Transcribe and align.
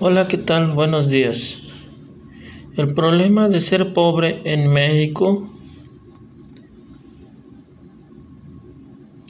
Hola, 0.00 0.28
¿qué 0.28 0.38
tal? 0.38 0.74
Buenos 0.74 1.10
días. 1.10 1.60
El 2.76 2.94
problema 2.94 3.48
de 3.48 3.58
ser 3.58 3.94
pobre 3.94 4.42
en 4.44 4.68
México 4.68 5.50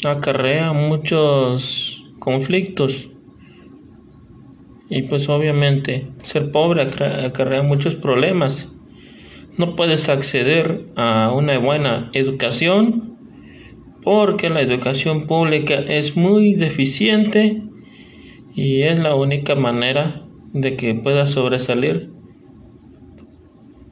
acarrea 0.05 0.75
muchos 0.75 2.05
conflictos 2.19 3.09
y 4.91 5.05
pues 5.05 5.31
obviamente 5.31 6.09
ser 6.21 6.53
pobre 6.53 6.83
acarrea 6.83 7.63
muchos 7.63 7.95
problemas. 7.95 8.71
No 9.57 9.75
puedes 9.75 10.11
acceder 10.11 10.85
a 10.97 11.33
una 11.35 11.59
buena 11.59 12.11
educación 12.13 13.17
porque 14.03 14.51
la 14.51 14.61
educación 14.61 15.27
pública 15.27 15.77
es 15.77 16.15
muy 16.15 16.53
deficiente 16.53 17.63
y 18.55 18.83
es 18.83 18.99
la 18.99 19.15
única 19.15 19.55
manera 19.55 20.28
de 20.53 20.77
que 20.77 20.95
puedas 20.95 21.31
sobresalir. 21.31 22.11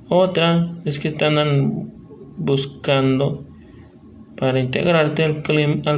Otra 0.08 0.72
es 0.84 0.98
que 0.98 1.08
están 1.08 1.92
buscando 2.36 3.44
para 4.36 4.60
integrarte 4.60 5.24
al, 5.24 5.42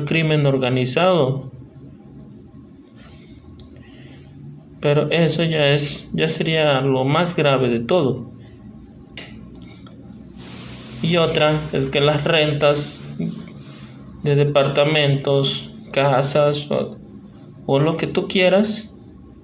crimen 0.04 0.46
organizado. 0.46 1.50
Pero 4.80 5.10
eso 5.10 5.42
ya 5.42 5.66
es 5.68 6.10
ya 6.14 6.28
sería 6.28 6.80
lo 6.80 7.04
más 7.04 7.34
grave 7.34 7.68
de 7.68 7.80
todo. 7.80 8.30
Y 11.02 11.16
otra 11.16 11.68
es 11.72 11.86
que 11.86 12.00
las 12.00 12.24
rentas 12.24 13.00
de 14.22 14.34
departamentos, 14.34 15.70
casas 15.92 16.68
o 17.66 17.80
lo 17.80 17.96
que 17.96 18.06
tú 18.06 18.28
quieras 18.28 18.87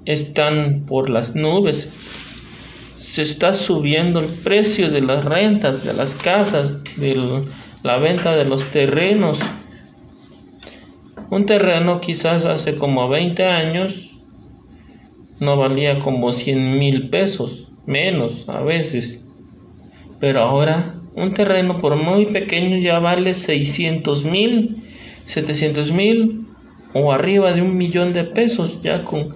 están 0.04 0.84
por 0.86 1.10
las 1.10 1.34
nubes. 1.34 1.92
Se 2.94 3.22
está 3.22 3.52
subiendo 3.52 4.20
el 4.20 4.26
precio 4.26 4.90
de 4.90 5.00
las 5.00 5.24
rentas, 5.24 5.84
de 5.84 5.94
las 5.94 6.14
casas, 6.14 6.82
de 6.96 7.44
la 7.82 7.98
venta 7.98 8.34
de 8.36 8.44
los 8.44 8.70
terrenos. 8.70 9.38
Un 11.30 11.46
terreno 11.46 12.00
quizás 12.00 12.44
hace 12.44 12.76
como 12.76 13.08
20 13.08 13.44
años 13.44 14.10
no 15.40 15.56
valía 15.56 15.98
como 15.98 16.32
100 16.32 16.78
mil 16.78 17.10
pesos, 17.10 17.68
menos 17.86 18.48
a 18.48 18.60
veces. 18.60 19.24
Pero 20.20 20.40
ahora 20.40 20.94
un 21.16 21.34
terreno 21.34 21.80
por 21.80 21.96
muy 21.96 22.26
pequeño 22.26 22.78
ya 22.78 22.98
vale 22.98 23.34
600 23.34 24.24
mil, 24.24 24.82
700 25.24 25.92
mil 25.92 26.46
o 26.92 27.12
arriba 27.12 27.52
de 27.52 27.62
un 27.62 27.76
millón 27.76 28.12
de 28.12 28.24
pesos 28.24 28.80
ya 28.82 29.04
con 29.04 29.28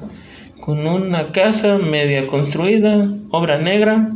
con 0.61 0.87
una 0.87 1.33
casa 1.33 1.79
media 1.79 2.27
construida, 2.27 3.09
obra 3.31 3.59
negra. 3.59 4.11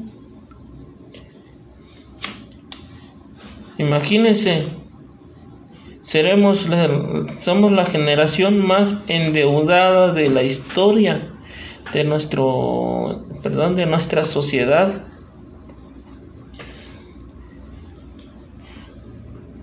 Imagínense, 3.79 4.67
seremos 6.03 6.69
somos 7.41 7.73
la 7.73 7.87
generación 7.87 8.59
más 8.59 8.98
endeudada 9.07 10.13
de 10.13 10.29
la 10.29 10.43
historia 10.43 11.29
de 11.93 12.05
nuestro, 12.05 13.25
perdón, 13.43 13.75
de 13.75 13.87
nuestra 13.87 14.25
sociedad. 14.25 15.05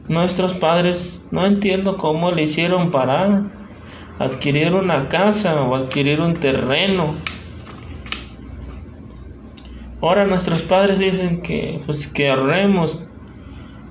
Nuestros 0.07 0.55
padres 0.55 1.21
no 1.29 1.45
entiendo 1.45 1.97
cómo 1.97 2.31
le 2.31 2.43
hicieron 2.43 2.89
para 2.89 3.58
adquirir 4.19 4.75
una 4.75 5.07
casa 5.07 5.61
o 5.61 5.75
adquirir 5.75 6.21
un 6.21 6.35
terreno. 6.35 7.15
Ahora 10.01 10.25
nuestros 10.27 10.61
padres 10.61 10.99
dicen 10.99 11.41
que 11.41 11.81
pues 11.85 12.07
que 12.07 12.29
ahorremos, 12.29 13.01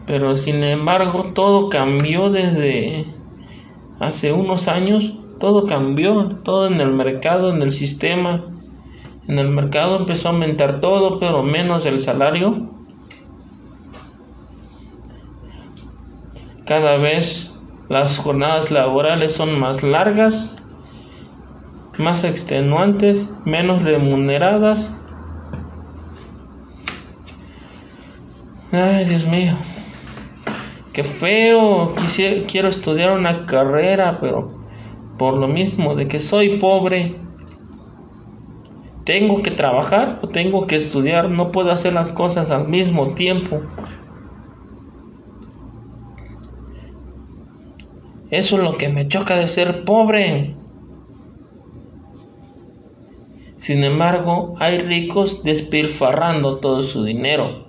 pero 0.06 0.37
sin 0.37 0.62
embargo 0.62 1.33
todo 1.34 1.69
cambió 1.69 2.31
desde 2.31 3.06
hace 4.00 4.33
unos 4.33 4.69
años, 4.69 5.15
todo 5.41 5.65
cambió, 5.65 6.37
todo 6.44 6.67
en 6.67 6.81
el 6.81 6.93
mercado, 6.93 7.50
en 7.50 7.62
el 7.62 7.72
sistema. 7.72 8.44
En 9.27 9.38
el 9.38 9.49
mercado 9.49 9.97
empezó 9.97 10.28
a 10.28 10.33
aumentar 10.33 10.81
todo, 10.81 11.19
pero 11.19 11.43
menos 11.43 11.84
el 11.84 12.00
salario. 12.00 12.71
Cada 16.65 16.97
vez 16.97 17.57
las 17.88 18.19
jornadas 18.19 18.71
laborales 18.71 19.32
son 19.32 19.59
más 19.59 19.82
largas, 19.82 20.54
más 21.97 22.22
extenuantes, 22.22 23.31
menos 23.44 23.82
remuneradas. 23.82 24.94
Ay, 28.72 29.06
Dios 29.06 29.26
mío. 29.26 29.56
Qué 30.93 31.03
feo. 31.03 31.94
quiero 32.47 32.69
estudiar 32.69 33.12
una 33.12 33.47
carrera, 33.47 34.19
pero 34.20 34.59
por 35.16 35.34
lo 35.34 35.49
mismo 35.49 35.94
de 35.94 36.09
que 36.09 36.19
soy 36.19 36.59
pobre, 36.59 37.16
tengo 39.05 39.41
que 39.41 39.50
trabajar 39.50 40.19
o 40.20 40.28
tengo 40.28 40.66
que 40.66 40.76
estudiar. 40.76 41.31
No 41.31 41.53
puedo 41.53 41.70
hacer 41.70 41.94
las 41.94 42.10
cosas 42.10 42.50
al 42.50 42.69
mismo 42.69 43.15
tiempo. 43.15 43.62
Eso 48.31 48.56
es 48.56 48.62
lo 48.62 48.77
que 48.77 48.89
me 48.89 49.09
choca 49.09 49.37
de 49.37 49.47
ser 49.47 49.84
pobre. 49.84 50.55
Sin 53.56 53.83
embargo, 53.84 54.55
hay 54.59 54.78
ricos 54.78 55.43
despilfarrando 55.43 56.59
todo 56.59 56.81
su 56.81 57.05
dinero. 57.05 57.67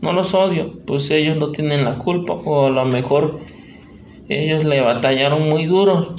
No 0.00 0.12
los 0.12 0.34
odio, 0.34 0.74
pues 0.86 1.10
ellos 1.10 1.36
no 1.36 1.50
tienen 1.50 1.84
la 1.84 1.98
culpa, 1.98 2.34
o 2.34 2.66
a 2.66 2.70
lo 2.70 2.84
mejor 2.84 3.40
ellos 4.28 4.64
le 4.64 4.80
batallaron 4.80 5.48
muy 5.48 5.66
duro. 5.66 6.14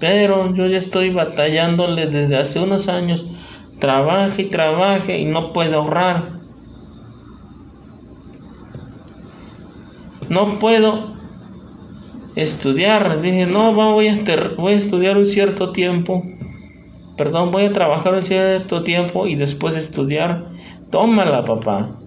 Pero 0.00 0.52
yo 0.54 0.66
ya 0.66 0.78
estoy 0.78 1.10
batallándole 1.10 2.06
desde 2.06 2.36
hace 2.36 2.60
unos 2.60 2.88
años. 2.88 3.26
Trabaje 3.78 4.42
y 4.42 4.50
trabaje 4.50 5.18
y 5.18 5.26
no 5.26 5.52
puedo 5.52 5.76
ahorrar. 5.76 6.40
No 10.28 10.58
puedo 10.58 11.12
estudiar. 12.36 13.20
Dije, 13.20 13.46
no, 13.46 13.74
voy 13.74 14.08
a, 14.08 14.24
voy 14.56 14.72
a 14.72 14.76
estudiar 14.76 15.16
un 15.16 15.24
cierto 15.24 15.72
tiempo. 15.72 16.22
Perdón, 17.16 17.50
voy 17.50 17.64
a 17.64 17.72
trabajar 17.72 18.14
un 18.14 18.22
cierto 18.22 18.82
tiempo 18.82 19.26
y 19.26 19.36
después 19.36 19.76
estudiar. 19.76 20.46
Tómala, 20.90 21.44
papá. 21.44 21.98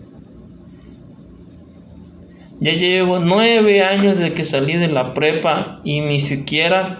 Ya 2.59 2.71
llevo 2.71 3.19
nueve 3.19 3.83
años 3.83 4.17
de 4.17 4.33
que 4.33 4.45
salí 4.45 4.77
de 4.77 4.87
la 4.87 5.13
prepa 5.13 5.81
y 5.83 6.01
ni 6.01 6.19
siquiera 6.19 6.99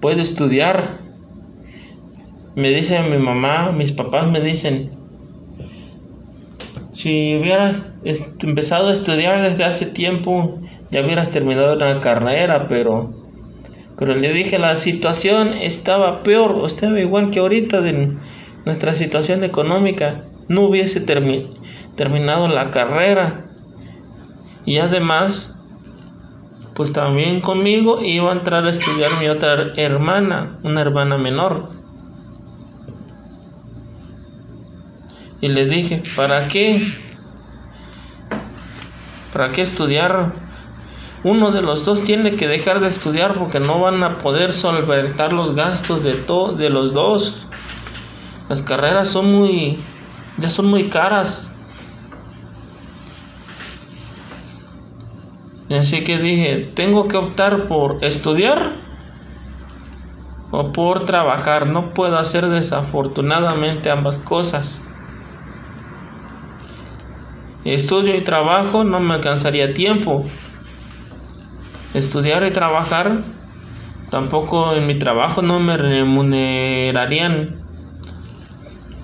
puedo 0.00 0.20
estudiar. 0.20 0.98
Me 2.54 2.70
dice 2.70 3.00
mi 3.02 3.18
mamá, 3.18 3.72
mis 3.72 3.90
papás 3.90 4.30
me 4.30 4.40
dicen, 4.40 4.92
si 6.92 7.36
hubieras 7.36 7.82
empezado 8.40 8.88
a 8.88 8.92
estudiar 8.92 9.42
desde 9.42 9.64
hace 9.64 9.86
tiempo, 9.86 10.60
ya 10.94 11.04
hubieras 11.04 11.32
terminado 11.32 11.74
una 11.74 11.98
carrera, 11.98 12.68
pero 12.68 13.12
pero 13.98 14.14
le 14.14 14.32
dije 14.32 14.60
la 14.60 14.76
situación 14.76 15.54
estaba 15.54 16.22
peor, 16.22 16.62
estaba 16.64 17.00
igual 17.00 17.32
que 17.32 17.40
ahorita 17.40 17.80
de 17.80 18.16
nuestra 18.64 18.92
situación 18.92 19.42
económica, 19.42 20.22
no 20.48 20.68
hubiese 20.68 21.00
terminado 21.00 22.46
la 22.46 22.70
carrera. 22.70 23.46
Y 24.64 24.78
además, 24.78 25.52
pues 26.74 26.92
también 26.92 27.40
conmigo 27.40 27.98
iba 28.00 28.30
a 28.30 28.34
entrar 28.36 28.64
a 28.64 28.70
estudiar 28.70 29.18
mi 29.18 29.28
otra 29.28 29.72
hermana, 29.76 30.60
una 30.62 30.80
hermana 30.80 31.18
menor. 31.18 31.70
Y 35.40 35.48
le 35.48 35.66
dije, 35.66 36.02
¿para 36.14 36.46
qué? 36.46 36.80
¿Para 39.32 39.50
qué 39.50 39.62
estudiar? 39.62 40.43
Uno 41.24 41.52
de 41.52 41.62
los 41.62 41.86
dos 41.86 42.04
tiene 42.04 42.36
que 42.36 42.46
dejar 42.46 42.80
de 42.80 42.88
estudiar 42.88 43.38
porque 43.38 43.58
no 43.58 43.80
van 43.80 44.04
a 44.04 44.18
poder 44.18 44.52
solventar 44.52 45.32
los 45.32 45.54
gastos 45.54 46.02
de, 46.02 46.22
de 46.58 46.68
los 46.68 46.92
dos. 46.92 47.46
Las 48.50 48.60
carreras 48.60 49.08
son 49.08 49.32
muy, 49.32 49.78
ya 50.36 50.50
son 50.50 50.66
muy 50.66 50.90
caras. 50.90 51.50
Así 55.70 56.04
que 56.04 56.18
dije, 56.18 56.70
tengo 56.74 57.08
que 57.08 57.16
optar 57.16 57.68
por 57.68 58.04
estudiar 58.04 58.72
o 60.50 60.72
por 60.72 61.06
trabajar. 61.06 61.66
No 61.66 61.94
puedo 61.94 62.18
hacer 62.18 62.50
desafortunadamente 62.50 63.90
ambas 63.90 64.18
cosas. 64.18 64.78
Estudio 67.64 68.14
y 68.14 68.24
trabajo 68.24 68.84
no 68.84 69.00
me 69.00 69.14
alcanzaría 69.14 69.72
tiempo 69.72 70.26
estudiar 71.94 72.44
y 72.46 72.50
trabajar, 72.50 73.22
tampoco 74.10 74.74
en 74.74 74.86
mi 74.86 74.96
trabajo 74.98 75.40
no 75.42 75.60
me 75.60 75.76
remunerarían. 75.76 77.62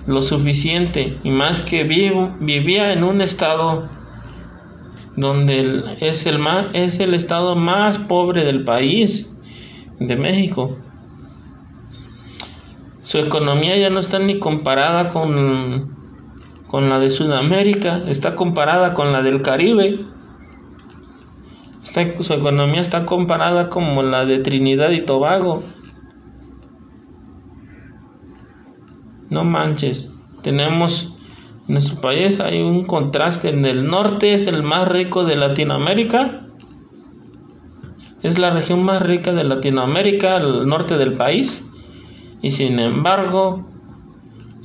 lo 0.07 0.21
suficiente 0.21 1.17
y 1.23 1.29
más 1.29 1.61
que 1.61 1.83
vivo, 1.83 2.35
vivía 2.39 2.91
en 2.91 3.03
un 3.03 3.21
estado 3.21 3.87
donde 5.15 5.97
es 5.99 6.25
el 6.25 6.39
es 6.73 6.99
el 6.99 7.13
estado 7.13 7.55
más 7.55 7.99
pobre 7.99 8.43
del 8.45 8.63
país 8.63 9.29
de 9.99 10.15
México 10.15 10.77
su 13.01 13.17
economía 13.17 13.77
ya 13.77 13.89
no 13.89 13.99
está 13.99 14.19
ni 14.19 14.39
comparada 14.39 15.09
con 15.09 15.91
con 16.67 16.89
la 16.89 16.99
de 16.99 17.09
Sudamérica 17.09 18.03
está 18.07 18.35
comparada 18.35 18.93
con 18.93 19.11
la 19.11 19.21
del 19.21 19.41
Caribe 19.41 19.99
su 21.83 22.33
economía 22.33 22.81
está 22.81 23.05
comparada 23.05 23.69
como 23.69 24.03
la 24.03 24.25
de 24.25 24.39
Trinidad 24.39 24.91
y 24.91 25.01
Tobago 25.01 25.63
no 29.31 29.45
manches. 29.45 30.11
Tenemos 30.43 31.11
en 31.67 31.73
nuestro 31.73 32.01
país 32.01 32.39
hay 32.39 32.61
un 32.61 32.85
contraste. 32.85 33.49
En 33.49 33.65
el 33.65 33.87
norte 33.87 34.33
es 34.33 34.45
el 34.45 34.61
más 34.61 34.87
rico 34.87 35.23
de 35.23 35.37
Latinoamérica. 35.37 36.41
Es 38.21 38.37
la 38.37 38.51
región 38.51 38.83
más 38.83 39.01
rica 39.01 39.31
de 39.31 39.45
Latinoamérica, 39.45 40.37
el 40.37 40.67
norte 40.67 40.97
del 40.97 41.13
país. 41.13 41.65
Y 42.41 42.49
sin 42.49 42.77
embargo, 42.77 43.65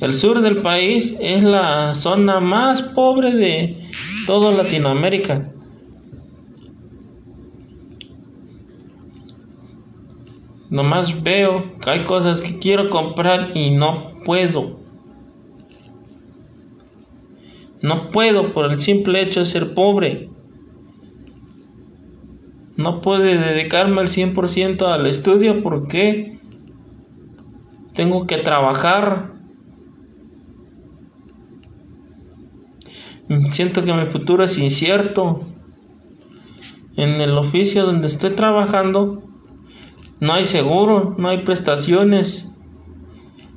el 0.00 0.14
sur 0.14 0.42
del 0.42 0.58
país 0.62 1.16
es 1.20 1.42
la 1.42 1.94
zona 1.94 2.40
más 2.40 2.82
pobre 2.82 3.34
de 3.34 3.88
toda 4.26 4.52
Latinoamérica. 4.52 5.52
Nomás 10.76 11.22
veo 11.22 11.64
que 11.80 11.88
hay 11.88 12.02
cosas 12.02 12.42
que 12.42 12.58
quiero 12.58 12.90
comprar 12.90 13.56
y 13.56 13.70
no 13.70 14.12
puedo. 14.26 14.78
No 17.80 18.10
puedo 18.10 18.52
por 18.52 18.70
el 18.70 18.78
simple 18.78 19.22
hecho 19.22 19.40
de 19.40 19.46
ser 19.46 19.72
pobre. 19.72 20.28
No 22.76 23.00
puedo 23.00 23.22
dedicarme 23.22 24.02
al 24.02 24.08
100% 24.08 24.82
al 24.82 25.06
estudio 25.06 25.62
porque 25.62 26.38
tengo 27.94 28.26
que 28.26 28.36
trabajar. 28.36 29.30
Siento 33.50 33.82
que 33.82 33.94
mi 33.94 34.04
futuro 34.08 34.44
es 34.44 34.58
incierto. 34.58 35.40
En 36.98 37.22
el 37.22 37.38
oficio 37.38 37.86
donde 37.86 38.08
estoy 38.08 38.32
trabajando 38.34 39.22
no 40.20 40.32
hay 40.32 40.46
seguro, 40.46 41.14
no 41.18 41.28
hay 41.28 41.42
prestaciones. 41.44 42.50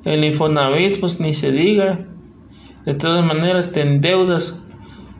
El 0.04 0.24
Infonavit, 0.24 1.00
pues 1.00 1.20
ni 1.20 1.34
se 1.34 1.52
diga. 1.52 2.06
De 2.86 2.94
todas 2.94 3.26
maneras, 3.26 3.72
te 3.72 3.82
endeudas 3.82 4.58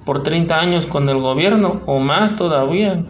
por 0.06 0.24
30 0.24 0.60
años 0.60 0.86
con 0.86 1.08
el 1.08 1.20
gobierno 1.20 1.82
o 1.86 2.00
más 2.00 2.36
todavía. 2.36 3.06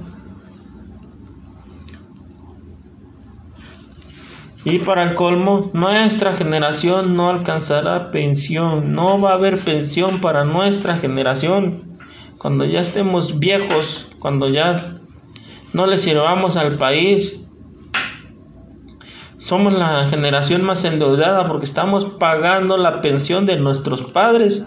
Y 4.66 4.80
para 4.80 5.04
el 5.04 5.16
colmo, 5.16 5.72
nuestra 5.74 6.34
generación 6.34 7.16
no 7.16 7.30
alcanzará 7.30 8.12
pensión. 8.12 8.94
No 8.94 9.20
va 9.20 9.32
a 9.32 9.36
haber 9.36 9.58
pensión 9.58 10.22
para 10.22 10.44
nuestra 10.44 10.98
generación. 10.98 11.98
Cuando 12.38 12.66
ya 12.66 12.80
estemos 12.80 13.40
viejos, 13.40 14.08
cuando 14.20 14.50
ya 14.50 15.00
no 15.74 15.88
le 15.88 15.98
sirvamos 15.98 16.58
al 16.58 16.78
país, 16.78 17.49
somos 19.50 19.74
la 19.74 20.06
generación 20.08 20.62
más 20.62 20.84
endeudada 20.84 21.48
porque 21.48 21.66
estamos 21.66 22.06
pagando 22.06 22.78
la 22.78 23.02
pensión 23.02 23.48
de 23.48 23.58
nuestros 23.58 24.04
padres 24.04 24.64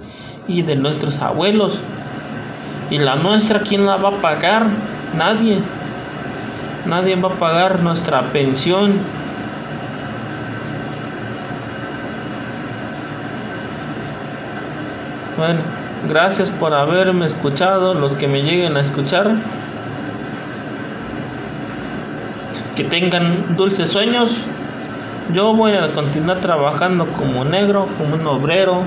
y 0.49 0.63
de 0.63 0.75
nuestros 0.75 1.21
abuelos. 1.21 1.81
Y 2.91 2.99
la 2.99 3.15
nuestra, 3.15 3.61
¿quién 3.61 3.87
la 3.87 3.97
va 3.97 4.09
a 4.09 4.21
pagar? 4.21 4.67
Nadie. 5.15 5.61
Nadie 6.85 7.15
va 7.15 7.29
a 7.29 7.39
pagar 7.39 7.81
nuestra 7.81 8.33
pensión. 8.33 9.03
Bueno, 15.37 15.61
gracias 16.09 16.51
por 16.51 16.75
haberme 16.75 17.27
escuchado, 17.27 17.95
los 17.95 18.17
que 18.17 18.27
me 18.27 18.43
lleguen 18.43 18.77
a 18.77 18.81
escuchar. 18.81 19.37
Que 22.75 22.83
tengan 22.83 23.57
dulces 23.57 23.89
sueños. 23.89 24.45
Yo 25.31 25.55
voy 25.55 25.73
a 25.73 25.89
continuar 25.89 26.41
trabajando 26.41 27.07
como 27.13 27.45
negro, 27.45 27.89
como 27.97 28.17
un 28.17 28.27
obrero, 28.27 28.83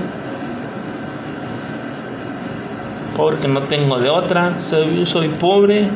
porque 3.16 3.48
no 3.48 3.62
tengo 3.62 3.98
de 3.98 4.10
otra, 4.10 4.60
soy, 4.60 5.04
soy 5.06 5.28
pobre. 5.28 5.90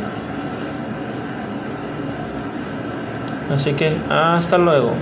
Así 3.51 3.75
que 3.75 3.97
hasta 4.09 4.59
luego. 4.59 4.95